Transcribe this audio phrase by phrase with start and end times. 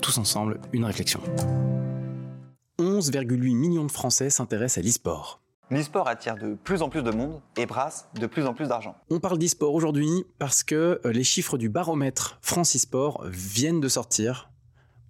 [0.00, 1.20] tous ensemble une réflexion.
[2.78, 5.40] 11,8 millions de Français s'intéressent à l'e-sport.
[5.70, 8.94] L'e-sport attire de plus en plus de monde et brasse de plus en plus d'argent.
[9.08, 13.88] On parle d'e-sport aujourd'hui parce que euh, les chiffres du baromètre France e-sport viennent de
[13.88, 14.50] sortir.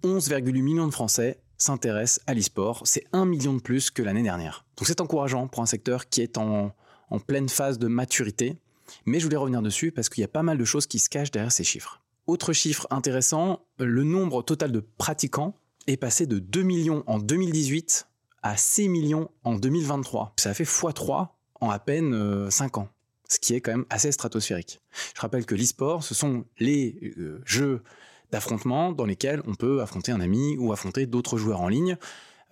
[0.03, 2.81] 11,8 millions de Français s'intéressent à l'e-sport.
[2.85, 4.65] C'est 1 million de plus que l'année dernière.
[4.77, 6.73] Donc c'est encourageant pour un secteur qui est en,
[7.09, 8.57] en pleine phase de maturité.
[9.05, 11.09] Mais je voulais revenir dessus parce qu'il y a pas mal de choses qui se
[11.09, 12.02] cachent derrière ces chiffres.
[12.25, 15.55] Autre chiffre intéressant, le nombre total de pratiquants
[15.87, 18.07] est passé de 2 millions en 2018
[18.43, 20.33] à 6 millions en 2023.
[20.37, 21.27] Ça fait x3
[21.59, 22.87] en à peine 5 euh, ans,
[23.27, 24.79] ce qui est quand même assez stratosphérique.
[25.15, 27.83] Je rappelle que l'e-sport, ce sont les euh, jeux
[28.31, 31.97] d'affrontement dans lesquels on peut affronter un ami ou affronter d'autres joueurs en ligne,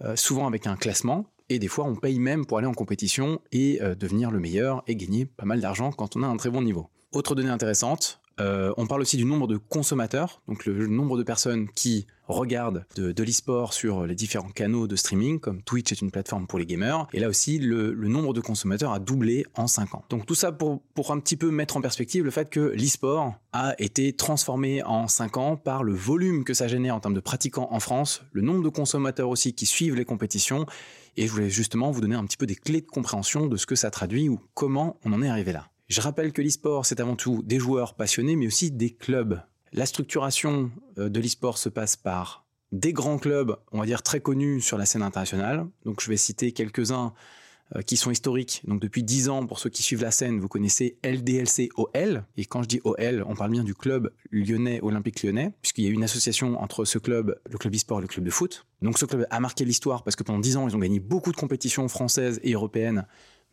[0.01, 3.39] euh, souvent avec un classement, et des fois on paye même pour aller en compétition
[3.53, 6.61] et devenir le meilleur et gagner pas mal d'argent quand on a un très bon
[6.61, 6.89] niveau.
[7.11, 11.23] Autre donnée intéressante, euh, on parle aussi du nombre de consommateurs, donc le, nombre de
[11.23, 16.01] personnes qui regardent de, de l'e-sport sur les différents canaux de streaming, comme Twitch est
[16.01, 17.07] une plateforme pour les gamers.
[17.13, 20.05] Et là aussi, le, nombre de consommateurs a doublé en 5 ans.
[20.09, 23.33] Donc tout ça pour, pour un petit peu mettre en perspective le fait que l'e-sport
[23.53, 27.19] a été transformé en 5 ans par le volume que ça génère en termes de
[27.19, 30.65] pratiquants en France, le nombre de consommateurs aussi qui suivent les compétitions.
[31.17, 33.65] Et je voulais justement vous donner un petit peu des clés de compréhension de ce
[33.65, 35.67] que ça traduit ou comment on en est arrivé là.
[35.91, 39.41] Je rappelle que l'e-sport, c'est avant tout des joueurs passionnés, mais aussi des clubs.
[39.73, 44.21] La structuration euh, de l'e-sport se passe par des grands clubs, on va dire très
[44.21, 45.67] connus sur la scène internationale.
[45.83, 47.11] Donc je vais citer quelques-uns
[47.75, 48.61] euh, qui sont historiques.
[48.65, 52.23] Donc depuis 10 ans, pour ceux qui suivent la scène, vous connaissez LDLC OL.
[52.37, 55.87] Et quand je dis OL, on parle bien du club lyonnais Olympique lyonnais, puisqu'il y
[55.89, 58.65] a une association entre ce club, le club e-sport et le club de foot.
[58.81, 61.33] Donc ce club a marqué l'histoire parce que pendant 10 ans, ils ont gagné beaucoup
[61.33, 63.05] de compétitions françaises et européennes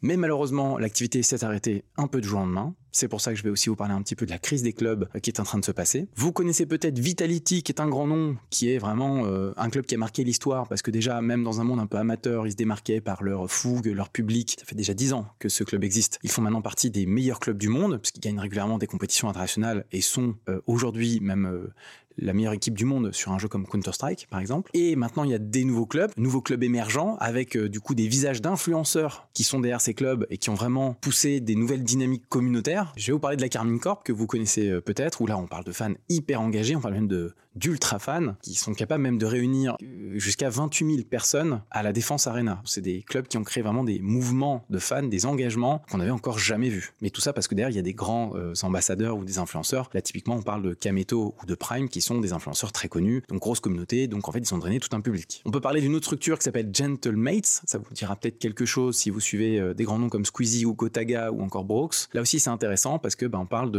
[0.03, 2.75] mais malheureusement, l'activité s'est arrêtée un peu de jour en lendemain.
[2.93, 4.63] C'est pour ça que je vais aussi vous parler un petit peu de la crise
[4.63, 6.09] des clubs qui est en train de se passer.
[6.17, 9.87] Vous connaissez peut-être Vitality, qui est un grand nom, qui est vraiment euh, un club
[9.87, 12.53] qui a marqué l'histoire, parce que déjà, même dans un monde un peu amateur, ils
[12.53, 14.57] se démarquaient par leur fougue, leur public.
[14.59, 16.19] Ça fait déjà dix ans que ce club existe.
[16.23, 19.85] Ils font maintenant partie des meilleurs clubs du monde, puisqu'ils gagnent régulièrement des compétitions internationales
[19.93, 21.73] et sont euh, aujourd'hui même euh,
[22.19, 24.71] la meilleure équipe du monde sur un jeu comme Counter-Strike, par exemple.
[24.75, 27.95] Et maintenant, il y a des nouveaux clubs, nouveaux clubs émergents, avec euh, du coup
[27.95, 31.85] des visages d'influenceurs qui sont derrière ces clubs et qui ont vraiment poussé des nouvelles
[31.85, 32.93] dynamiques communautaires.
[32.97, 35.39] Je vais vous parler de la Carmine Corp, que vous connaissez euh, peut-être, où là,
[35.39, 39.03] on parle de fans hyper engagés, on parle même de d'ultra fans, qui sont capables
[39.03, 42.63] même de réunir euh, jusqu'à 28 000 personnes à la Défense Arena.
[42.65, 46.11] C'est des clubs qui ont créé vraiment des mouvements de fans, des engagements qu'on n'avait
[46.11, 46.93] encore jamais vus.
[47.01, 48.33] Mais tout ça parce que derrière, il y a des grands
[48.63, 49.91] ambassadeurs ou des influenceurs.
[49.93, 53.23] Là, typiquement, on parle de Kameto ou de Prime, qui sont des influenceurs très connus,
[53.29, 55.43] donc grosse communauté, donc en fait ils ont drainé tout un public.
[55.45, 58.97] On peut parler d'une autre structure qui s'appelle Gentlemates, ça vous dira peut-être quelque chose
[58.97, 62.09] si vous suivez euh, des grands noms comme Squeezie ou Gotaga ou encore Brooks.
[62.13, 63.71] Là aussi c'est intéressant parce que ben, on parle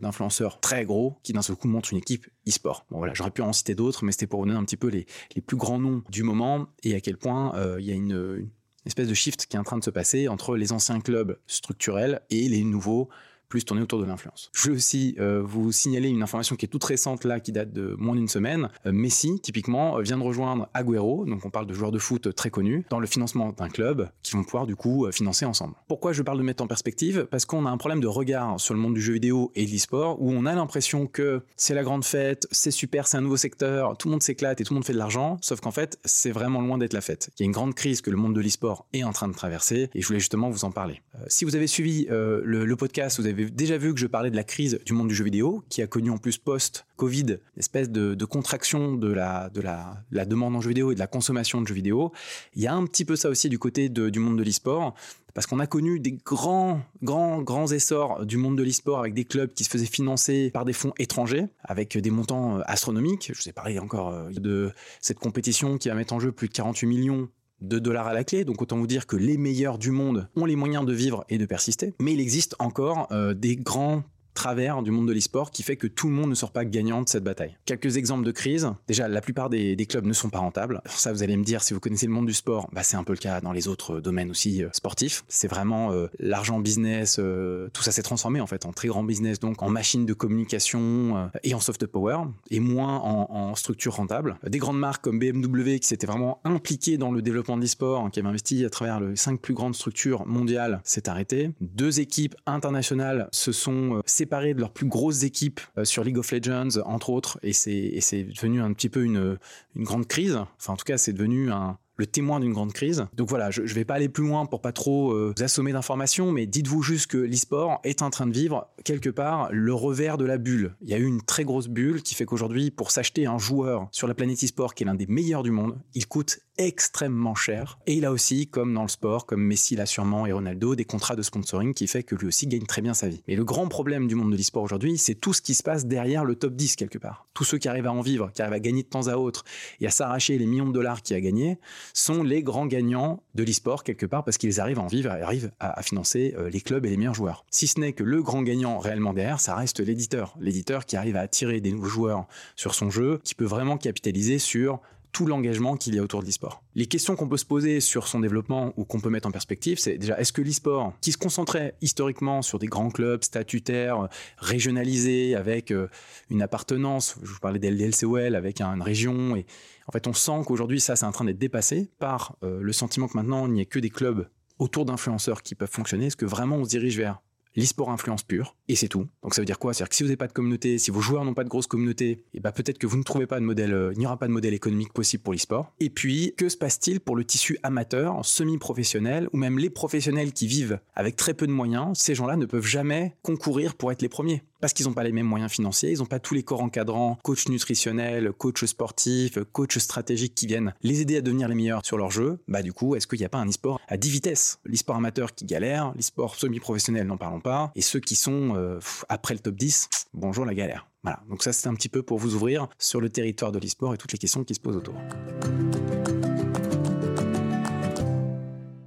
[0.00, 2.84] d'influenceurs très gros qui d'un seul coup montrent une équipe e-sport.
[2.90, 4.88] Bon voilà, j'aurais pu en citer d'autres, mais c'était pour vous donner un petit peu
[4.88, 5.06] les,
[5.46, 8.48] plus grands noms du moment et à quel point euh, il y a une
[8.86, 12.20] espèce de shift qui est en train de se passer entre les anciens clubs structurels
[12.30, 13.08] et les nouveaux
[13.50, 14.50] plus tourner autour de l'influence.
[14.54, 17.72] Je vais aussi euh, vous signaler une information qui est toute récente là, qui date
[17.72, 18.70] de moins d'une semaine.
[18.86, 22.34] Euh, Messi, typiquement, euh, vient de rejoindre Agüero, donc on parle de joueurs de foot
[22.34, 25.74] très connus, dans le financement d'un club qui vont pouvoir du coup financer ensemble.
[25.88, 27.26] Pourquoi je parle de mettre en perspective?
[27.30, 29.70] Parce qu'on a un problème de regard sur le monde du jeu vidéo et de
[29.70, 33.36] l'e-sport où on a l'impression que c'est la grande fête, c'est super, c'est un nouveau
[33.36, 35.98] secteur, tout le monde s'éclate et tout le monde fait de l'argent, sauf qu'en fait,
[36.04, 37.30] c'est vraiment loin d'être la fête.
[37.38, 39.34] Il y a une grande crise que le monde de l'e-sport est en train de
[39.34, 41.02] traverser et je voulais justement vous en parler.
[41.26, 44.36] si vous avez suivi le, le podcast, vous avez déjà vu que je parlais de
[44.36, 47.90] la crise du monde du jeu vidéo, qui a connu en plus post-Covid une espèce
[47.90, 51.74] de, contraction de la, de demande en jeu vidéo et de la consommation de jeux
[51.74, 52.12] vidéo.
[52.54, 54.94] Il y a un petit peu ça aussi du côté du monde de l'e-sport,
[55.34, 59.24] parce qu'on a connu des grands, grands, grands essors du monde de l'e-sport avec des
[59.24, 63.30] clubs qui se faisaient financer par des fonds étrangers, avec des montants euh, astronomiques.
[63.32, 66.48] Je vous ai parlé encore euh, de cette compétition qui va mettre en jeu plus
[66.48, 67.28] de 48 millions
[67.60, 70.44] de dollars à la clé, donc autant vous dire que les meilleurs du monde ont
[70.44, 71.94] les moyens de vivre et de persister.
[72.00, 74.02] Mais il existe encore euh, des grands
[74.34, 77.02] travers du monde de l'e-sport qui fait que tout le monde ne sort pas gagnant
[77.02, 77.56] de cette bataille.
[77.64, 78.70] Quelques exemples de crise.
[78.86, 80.82] Déjà, la plupart des, clubs ne sont pas rentables.
[80.86, 83.04] Ça, vous allez me dire, si vous connaissez le monde du sport, bah, c'est un
[83.04, 85.24] peu le cas dans les autres domaines aussi euh, sportifs.
[85.28, 89.02] C'est vraiment euh, l'argent business, euh, tout ça s'est transformé en fait en très grand
[89.02, 92.18] business, donc en machine de communication et en soft power,
[92.50, 94.36] et moins en, en, structure rentable.
[94.46, 98.10] Des grandes marques comme BMW qui s'étaient vraiment impliquées dans le développement de l'e-sport, hein,
[98.10, 101.50] qui avaient investi à travers les cinq plus grandes structures mondiales, s'est arrêté.
[101.60, 106.78] Deux équipes internationales se sont séparées de leurs plus grosses équipes sur League of Legends,
[106.84, 109.38] entre autres, et c'est devenu un petit peu une,
[109.76, 110.38] une grande crise.
[110.58, 113.06] Enfin, en tout cas, c'est devenu un, le témoin d'une grande crise.
[113.14, 115.72] Donc voilà, je ne vais pas aller plus loin pour pas trop euh, vous assommer
[115.72, 120.16] d'informations, mais dites-vous juste que l'e-sport est en train de vivre quelque part le revers
[120.16, 120.74] de la bulle.
[120.80, 123.88] Il y a eu une très grosse bulle qui fait qu'aujourd'hui, pour s'acheter un joueur
[123.92, 127.78] sur la planète e-sport qui est l'un des meilleurs du monde, il coûte extrêmement cher.
[127.86, 130.84] Et il a aussi, comme dans le sport, comme Messi l'a sûrement et Ronaldo, des
[130.84, 133.22] contrats de sponsoring qui fait que lui aussi gagne très bien sa vie.
[133.28, 135.86] Mais le grand problème du monde de l'e-sport aujourd'hui, c'est tout ce qui se passe
[135.86, 137.26] derrière le top 10 quelque part.
[137.32, 139.44] Tous ceux qui arrivent à en vivre, qui arrivent à gagner de temps à autre
[139.80, 141.58] et à s'arracher les millions de dollars qu'il a gagnés,
[141.92, 145.50] sont les grands gagnants de l'e-sport quelque part parce qu'ils arrivent à en vivre arrivent
[145.60, 147.44] à, financer euh, les clubs et les meilleurs joueurs.
[147.50, 150.34] Si ce n'est que le grand gagnant réellement derrière, ça reste l'éditeur.
[150.40, 152.26] L'éditeur qui arrive à attirer des nouveaux joueurs
[152.56, 154.80] sur son jeu, qui peut vraiment capitaliser sur
[155.12, 156.62] tout l'engagement qu'il y a autour de l'e-sport.
[156.74, 159.78] Les questions qu'on peut se poser sur son développement ou qu'on peut mettre en perspective,
[159.78, 164.08] c'est déjà est-ce que l'e-sport, qui se concentrait historiquement sur des grands clubs statutaires,
[164.38, 165.88] régionalisés, avec euh,
[166.30, 169.46] une appartenance, je vous parlais d'LDLCOL, avec une région, et
[169.86, 173.08] en fait on sent qu'aujourd'hui ça c'est en train d'être dépassé par euh, le sentiment
[173.08, 174.28] que maintenant il n'y a que des clubs
[174.58, 176.06] autour d'influenceurs qui peuvent fonctionner.
[176.06, 177.20] Est-ce que vraiment on se dirige vers
[177.56, 179.06] l'e-sport influence pure, et c'est tout.
[179.22, 179.74] Donc ça veut dire quoi?
[179.74, 181.66] C'est-à-dire que si vous n'avez pas de communauté, si vos joueurs n'ont pas de grosse
[181.66, 183.98] communauté, et eh bah ben, peut-être que vous ne trouvez pas de modèle, euh, il
[183.98, 185.72] n'y aura pas de modèle économique possible pour l'e-sport.
[185.80, 190.46] Et puis, que se passe-t-il pour le tissu amateur, semi-professionnel, ou même les professionnels qui
[190.46, 191.98] vivent avec très peu de moyens?
[191.98, 195.12] Ces gens-là ne peuvent jamais concourir pour être les premiers parce qu'ils n'ont pas les
[195.12, 199.78] mêmes moyens financiers, ils n'ont pas tous les corps encadrants, coach nutritionnel, coach sportif, coach
[199.78, 202.38] stratégique qui viennent les aider à devenir les meilleurs sur leur jeu.
[202.46, 205.34] Bah du coup, est-ce qu'il n'y a pas un e-sport à 10 vitesses L'e-sport amateur
[205.34, 208.78] qui galère, l'e-sport semi-professionnel n'en parlons pas, et ceux qui sont euh,
[209.08, 210.86] après le top 10, bonjour la galère.
[211.02, 213.94] Voilà, donc ça c'est un petit peu pour vous ouvrir sur le territoire de l'e-sport
[213.94, 214.94] et toutes les questions qui se posent autour.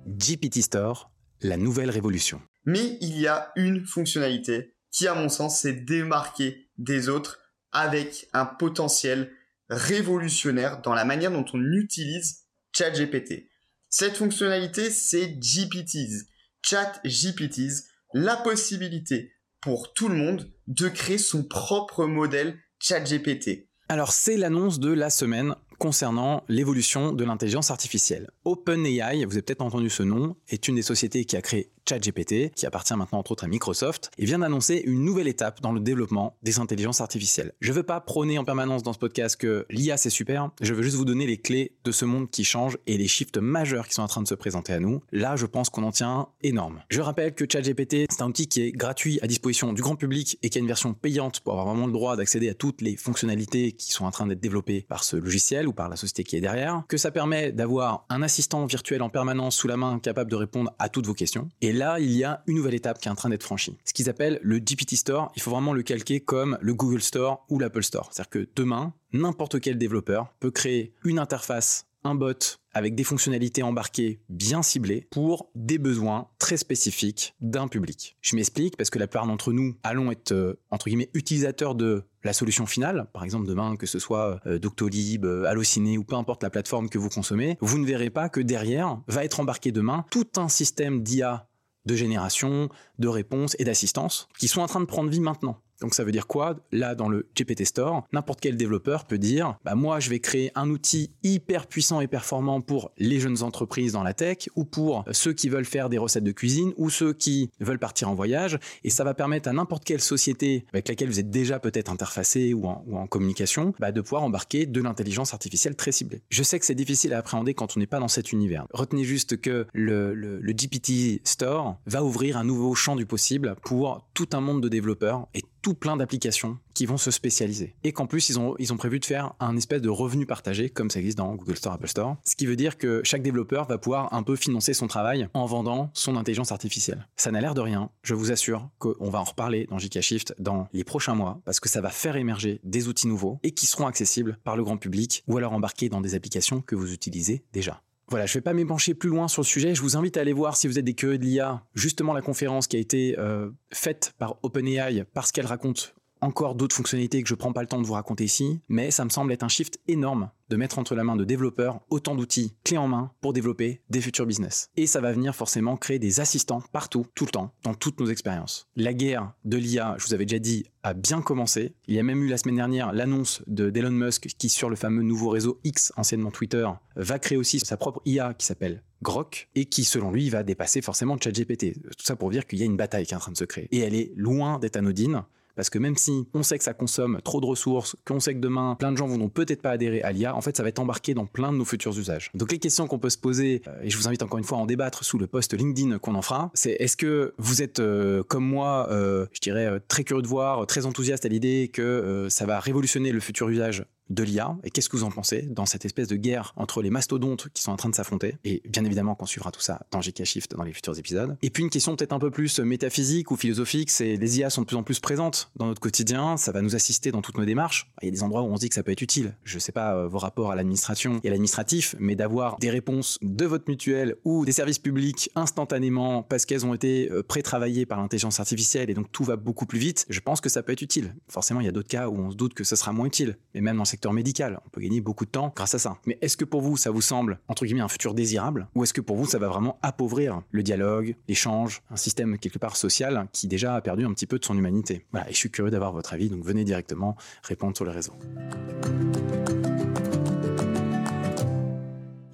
[0.08, 1.12] GPT Store,
[1.42, 2.42] la nouvelle révolution.
[2.66, 7.40] Mais il y a une fonctionnalité qui, à mon sens, s'est démarqué des autres
[7.72, 9.31] avec un potentiel
[9.70, 13.50] révolutionnaire dans la manière dont on utilise ChatGPT.
[13.90, 16.28] Cette fonctionnalité, c'est GPTs,
[16.62, 17.84] ChatGPTs,
[18.14, 23.69] la possibilité pour tout le monde de créer son propre modèle ChatGPT.
[23.88, 28.30] Alors c'est l'annonce de la semaine concernant l'évolution de l'intelligence artificielle.
[28.44, 32.53] OpenAI, vous avez peut-être entendu ce nom, est une des sociétés qui a créé ChatGPT,
[32.53, 35.80] qui appartient maintenant entre autres à Microsoft, et vient d'annoncer une nouvelle étape dans le
[35.80, 37.53] développement des intelligences artificielles.
[37.59, 40.74] Je ne veux pas prôner en permanence dans ce podcast que l'IA c'est super, je
[40.74, 43.88] veux juste vous donner les clés de ce monde qui change et les shifts majeurs
[43.88, 45.01] qui sont en train de se présenter à nous.
[45.12, 46.81] Là, je pense qu'on en tient énorme.
[46.89, 50.38] Je rappelle que ChatGPT, c'est un outil qui est gratuit à disposition du grand public
[50.41, 52.95] et qui a une version payante pour avoir vraiment le droit d'accéder à toutes les
[52.95, 56.38] fonctionnalités qui sont en train d'être développées par ce logiciel ou par la société qui
[56.38, 60.31] est derrière, que ça permet d'avoir un assistant virtuel en permanence sous la main capable
[60.31, 61.50] de répondre à toutes vos questions.
[61.62, 63.75] Et et là, il y a une nouvelle étape qui est en train d'être franchie.
[63.84, 67.44] Ce qu'ils appellent le GPT Store, il faut vraiment le calquer comme le Google Store
[67.50, 68.10] ou l'Apple Store.
[68.12, 73.63] C'est-à-dire que demain, n'importe quel développeur peut créer une interface un bot avec des fonctionnalités
[73.63, 78.18] embarquées bien ciblées pour des besoins très spécifiques d'un public.
[78.22, 82.03] Je m'explique parce que la plupart d'entre nous allons être euh, entre guillemets utilisateurs de
[82.24, 86.15] la solution finale, par exemple demain que ce soit euh, Doctolib, euh, Allociné ou peu
[86.15, 89.72] importe la plateforme que vous consommez, vous ne verrez pas que derrière va être embarqué
[89.72, 91.48] demain tout un système d'IA
[91.86, 95.58] de génération, de réponse et d'assistance qui sont en train de prendre vie maintenant.
[95.82, 96.56] Donc ça veut dire quoi?
[96.72, 100.51] Là, dans le GPT Store, n'importe quel développeur peut dire, bah moi, je vais créer
[100.56, 105.03] un outil hyper puissant et performant pour les jeunes entreprises dans la tech ou pour
[105.12, 108.58] ceux qui veulent faire des recettes de cuisine ou ceux qui veulent partir en voyage.
[108.84, 112.53] Et ça va permettre à n'importe quelle société avec laquelle vous êtes déjà peut-être interfacé
[112.53, 116.22] ou en, communication, bah de pouvoir embarquer de l'intelligence artificielle très ciblée.
[116.30, 118.65] Je sais que c'est difficile à appréhender quand on n'est pas dans cet univers.
[118.72, 123.56] Retenez juste que le, le, le GPT Store va ouvrir un nouveau champ du possible
[123.63, 127.74] pour tout un monde de développeurs et tout plein d'applications qui vont se spécialiser.
[127.84, 130.70] Et qu'en plus, ils ont, ils ont prévu de faire un espèce de revenu partagé,
[130.70, 132.17] comme ça existe dans Google Store, Apple Store.
[132.25, 135.46] Ce qui veut dire que chaque développeur va pouvoir un peu financer son travail en
[135.46, 137.08] vendant son intelligence artificielle.
[137.15, 137.89] Ça n'a l'air de rien.
[138.03, 141.62] Je vous assure qu'on va en reparler dans JK Shift dans les prochains mois, parce
[141.62, 144.77] que ça va faire émerger des outils nouveaux et qui seront accessibles par le grand
[144.77, 147.82] public ou alors embarqués dans des applications que vous utilisez déjà.
[148.10, 149.75] Voilà, je ne vais pas m'épancher plus loin sur le sujet.
[149.75, 152.22] Je vous invite à aller voir si vous êtes des curieux de l'IA, justement la
[152.22, 157.27] conférence qui a été euh, faite par OpenAI parce qu'elle raconte encore d'autres fonctionnalités que
[157.27, 159.50] je prends pas le temps de vous raconter ici, mais ça me semble être un
[159.50, 163.34] shift énorme de mettre entre la main de développeurs autant d'outils clés en main pour
[163.34, 164.70] développer des futurs business.
[164.77, 168.06] Et ça va venir forcément créer des assistants partout, tout le temps, dans toutes nos
[168.06, 168.68] expériences.
[168.75, 171.74] La guerre de l'IA, je vous avais déjà dit, a bien commencé.
[171.88, 175.03] Il y a même eu la semaine dernière l'annonce d'Elon Musk qui, sur le fameux
[175.03, 179.65] nouveau réseau X, anciennement Twitter, va créer aussi sa propre IA qui s'appelle Grok et
[179.65, 181.82] qui, selon lui, va dépasser forcément ChatGPT.
[181.82, 183.46] Tout ça pour dire qu'il y a une bataille qui est en train de se
[183.46, 183.68] créer.
[183.72, 185.24] Et elle est loin d'être anodine.
[185.55, 188.39] Parce que même si on sait que ça consomme trop de ressources, qu'on sait que
[188.39, 190.79] demain, plein de gens vont peut-être pas adhérer à l'IA, en fait, ça va être
[190.79, 192.31] embarqué dans plein de nos futurs usages.
[192.33, 194.57] Donc les questions qu'on peut se poser, euh, et je vous invite encore une fois
[194.57, 197.79] à en débattre sous le post LinkedIn qu'on en fera, c'est est-ce que vous êtes
[197.79, 202.27] euh, comme moi, euh, je dirais, très curieux de voir, très enthousiaste à l'idée que
[202.29, 205.65] ça va révolutionner le futur usage de l'IA et qu'est-ce que vous en pensez dans
[205.65, 208.83] cette espèce de guerre entre les mastodontes qui sont en train de s'affronter et bien
[208.86, 211.38] évidemment qu'on suivra tout ça dans GK Shift dans les futurs épisodes.
[211.41, 214.62] Et puis une question peut-être un peu plus métaphysique ou philosophique, c'est les IA sont
[214.62, 217.45] de plus en plus présentes dans notre quotidien, ça va nous assister dans toutes nos
[217.45, 217.91] démarches.
[218.01, 219.36] Il y a des endroits où on se dit que ça peut être utile.
[219.43, 223.17] Je sais pas euh, vos rapports à l'administration et à l'administratif, mais d'avoir des réponses
[223.22, 228.00] de votre mutuelle ou des services publics instantanément parce qu'elles ont été euh, pré-travaillées par
[228.00, 230.81] l'intelligence artificielle et donc tout va beaucoup plus vite, je pense que ça peut être
[230.81, 231.15] utile.
[231.27, 233.38] Forcément, il y a d'autres cas où on se doute que ce sera moins utile,
[233.53, 234.59] mais même dans secteur médical.
[234.65, 235.97] On peut gagner beaucoup de temps grâce à ça.
[236.07, 238.67] Mais est-ce que pour vous, ça vous semble, entre guillemets, un futur désirable?
[238.73, 242.57] Ou est-ce que pour vous, ça va vraiment appauvrir le dialogue, l'échange, un système quelque
[242.57, 245.05] part social qui déjà a perdu un petit peu de son humanité?
[245.12, 248.13] Voilà, et je suis curieux d'avoir votre avis, donc venez directement répondre sur le réseau.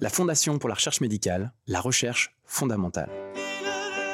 [0.00, 3.10] La Fondation pour la recherche médicale, la recherche fondamentale.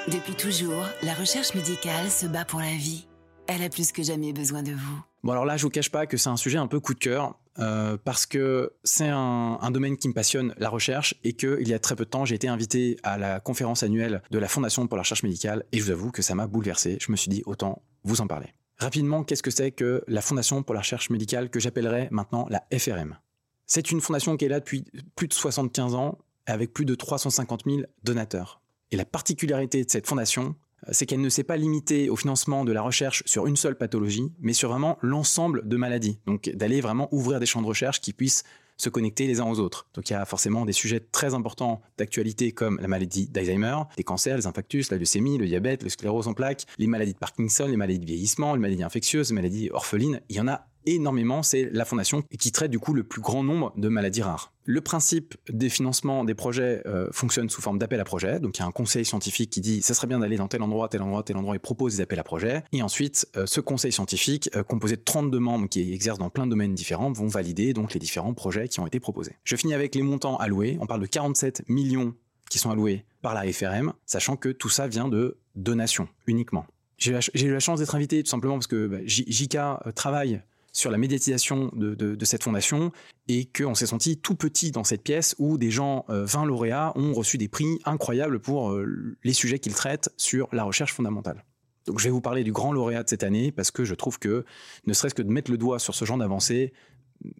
[0.08, 3.06] Depuis toujours, la recherche médicale se bat pour la vie.
[3.46, 5.00] Elle a plus que jamais besoin de vous.
[5.26, 7.00] Bon alors là, je vous cache pas que c'est un sujet un peu coup de
[7.00, 7.36] cœur.
[7.58, 11.80] Euh, parce que c'est un, domaine qui me passionne, la recherche, et qu'il y a
[11.80, 14.96] très peu de temps, j'ai été invité à la conférence annuelle de la Fondation pour
[14.96, 16.98] la recherche médicale, et je vous avoue que ça m'a bouleversé.
[17.00, 18.54] Je me suis dit, autant vous en parler.
[18.78, 22.62] Rapidement, qu'est-ce que c'est que la Fondation pour la recherche médicale, que j'appellerais maintenant la
[22.78, 23.18] FRM
[23.66, 24.84] C'est une fondation qui est là depuis
[25.16, 28.60] plus de 75 ans, avec plus de 350 000 donateurs.
[28.92, 30.54] Et la particularité de cette fondation,
[30.90, 34.32] c'est qu'elle ne s'est pas limitée au financement de la recherche sur une seule pathologie,
[34.40, 36.18] mais sur vraiment l'ensemble de maladies.
[36.26, 38.44] Donc d'aller vraiment ouvrir des champs de recherche qui puissent
[38.76, 39.88] se connecter les uns aux autres.
[39.94, 44.04] Donc il y a forcément des sujets très importants d'actualité comme la maladie d'Alzheimer, les
[44.04, 47.66] cancers, les infarctus, la leucémie, le diabète, le sclérose en plaques, les maladies de Parkinson,
[47.66, 50.20] les maladies de vieillissement, les maladies infectieuses, les maladies orphelines.
[50.28, 53.42] Il y en a énormément, c'est la fondation qui traite du coup le plus grand
[53.42, 54.52] nombre de maladies rares.
[54.64, 58.40] Le principe des financements des projets euh, fonctionne sous forme d'appel à projet.
[58.40, 60.62] Donc il y a un conseil scientifique qui dit ça serait bien d'aller dans tel
[60.62, 62.64] endroit, tel endroit, tel endroit et propose des appels à projets.
[62.72, 66.46] Et ensuite, euh, ce conseil scientifique, euh, composé de 32 membres qui exercent dans plein
[66.46, 69.36] de domaines différents, vont valider donc les différents projets qui ont été proposés.
[69.44, 70.78] Je finis avec les montants alloués.
[70.80, 72.14] On parle de 47 millions
[72.50, 76.66] qui sont alloués par la FRM, sachant que tout ça vient de donations uniquement.
[76.98, 79.58] J'ai eu la chance d'être invité tout simplement parce que bah, JK
[79.94, 80.42] travaille
[80.76, 82.92] sur la médiatisation de, cette fondation
[83.28, 86.92] et qu'on s'est senti tout petit dans cette pièce où des gens, 20 euh, lauréats,
[86.96, 91.44] ont reçu des prix incroyables pour euh, les sujets qu'ils traitent sur la recherche fondamentale.
[91.86, 94.18] Donc je vais vous parler du grand lauréat de cette année parce que je trouve
[94.18, 94.44] que
[94.86, 96.74] ne serait-ce que de mettre le doigt sur ce genre d'avancée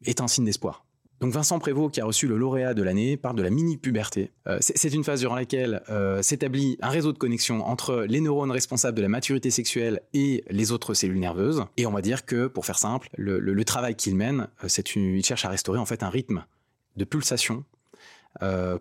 [0.07, 0.86] est un signe d'espoir.
[1.21, 4.33] Donc Vincent Prévost, qui a reçu le lauréat de l'année, parle de la mini-puberté.
[4.47, 8.51] Euh, c'est une phase durant laquelle euh, s'établit un réseau de connexion entre les neurones
[8.51, 11.65] responsables de la maturité sexuelle et les autres cellules nerveuses.
[11.79, 15.45] Et on va dire que, pour faire simple, le, travail qu'il mène, euh, il cherche
[15.45, 16.45] à restaurer en fait un rythme
[16.97, 17.65] de pulsation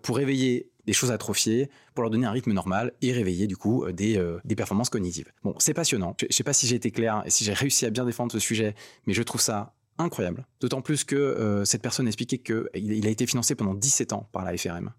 [0.02, 3.90] pour réveiller des choses atrophiées, pour leur donner un rythme normal et réveiller du coup
[3.90, 5.32] des, des performances cognitives.
[5.44, 6.14] Bon, c'est passionnant.
[6.20, 8.30] Je ne sais pas si j'ai été clair et si j'ai réussi à bien défendre
[8.30, 8.74] ce sujet,
[9.06, 10.46] mais je trouve ça incroyable.
[10.60, 14.28] D'autant plus que euh, cette personne expliquait qu'il il a été financé pendant 17 ans
[14.32, 14.92] par la FRM.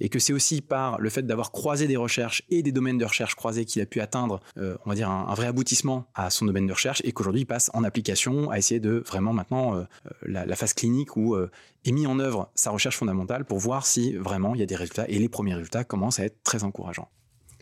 [0.00, 3.04] Et que c'est aussi par le fait d'avoir croisé des recherches et des domaines de
[3.04, 6.46] recherche croisés qu'il a pu atteindre, euh, on va dire, un, vrai aboutissement à son
[6.46, 9.84] domaine de recherche et qu'aujourd'hui il passe en application à essayer de vraiment maintenant euh,
[10.22, 14.56] la, phase clinique où est mis en œuvre sa recherche fondamentale pour voir si vraiment
[14.56, 17.08] il y a des résultats et les premiers résultats commencent à être très encourageants.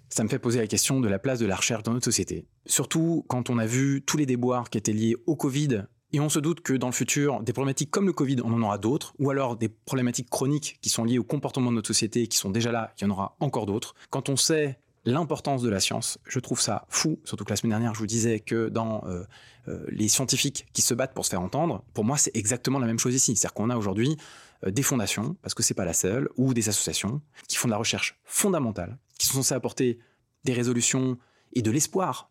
[0.08, 2.46] Ça me fait poser la question de la place de la recherche dans notre société.
[2.64, 6.28] Surtout quand on a vu tous les déboires qui étaient liés au Covid et on
[6.28, 9.14] se doute que dans le futur, des problématiques comme le Covid, on en aura d'autres,
[9.18, 12.50] ou alors des problématiques chroniques qui sont liées au comportement de notre société qui sont
[12.50, 13.94] déjà là, il y en aura encore d'autres.
[14.10, 17.70] Quand on sait l'importance de la science, je trouve ça fou, surtout que la semaine
[17.70, 19.24] dernière, je vous disais que dans euh,
[19.68, 22.86] euh, les scientifiques qui se battent pour se faire entendre, pour moi, c'est exactement la
[22.86, 23.34] même chose ici.
[23.36, 24.16] C'est-à-dire qu'on a aujourd'hui
[24.64, 27.72] euh, des fondations, parce que c'est pas la seule, ou des associations qui font de
[27.72, 29.98] la recherche fondamentale, qui sont censées apporter
[30.44, 31.18] des résolutions
[31.52, 32.30] et de l'espoir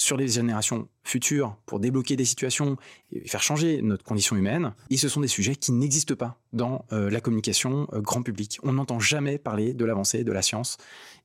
[0.00, 2.76] sur les générations futures pour débloquer des situations
[3.12, 4.72] et faire changer notre condition humaine.
[4.88, 8.58] Et ce sont des sujets qui n'existent pas dans euh, la communication euh, grand public.
[8.62, 10.78] On n'entend jamais parler de l'avancée de la science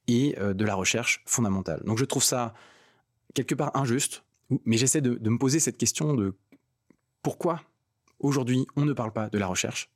[0.08, 1.82] et euh, de la recherche fondamentale.
[1.86, 2.54] Donc je trouve ça
[3.34, 4.24] quelque part injuste,
[4.66, 6.36] mais j'essaie de, de me poser cette question de
[7.24, 7.62] pourquoi
[8.20, 9.90] aujourd'hui on ne parle pas de la recherche.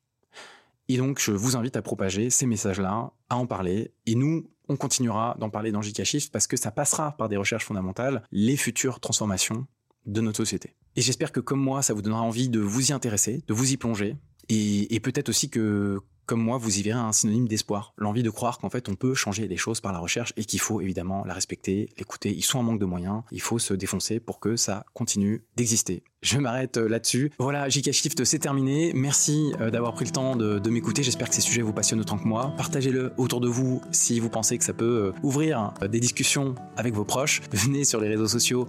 [0.87, 3.91] Et donc je vous invite à propager ces messages-là, à en parler.
[4.05, 7.65] Et nous, on continuera d'en parler dans Shift parce que ça passera par des recherches
[7.65, 9.67] fondamentales, les futures transformations
[10.05, 10.75] de notre société.
[10.95, 13.73] Et j'espère que comme moi, ça vous donnera envie de vous y intéresser, de vous
[13.73, 14.15] y plonger,
[14.47, 15.99] et, et peut-être aussi que
[16.29, 19.15] comme moi, vous y verrez un synonyme d'espoir, l'envie de croire qu'en fait on peut
[19.15, 22.31] changer les choses par la recherche et qu'il faut évidemment la respecter, l'écouter.
[22.31, 26.03] Ils sont en manque de moyens, il faut se défoncer pour que ça continue d'exister.
[26.21, 27.31] Je m'arrête euh, là-dessus.
[27.39, 28.91] Voilà, JK Shift, c'est terminé.
[28.93, 31.01] Merci euh, d'avoir pris le temps de, de m'écouter.
[31.01, 32.53] J'espère que ces sujets vous passionnent autant que moi.
[32.57, 36.93] Partagez-le autour de vous si vous pensez que ça peut euh, ouvrir des discussions avec
[36.93, 37.41] vos proches.
[37.53, 38.67] Venez sur les réseaux sociaux,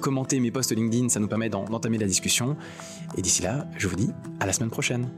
[0.00, 2.56] commentez mes posts LinkedIn, ça nous permet d'entamer la discussion.
[3.16, 5.08] Et d'ici là, je vous dis à la semaine prochaine.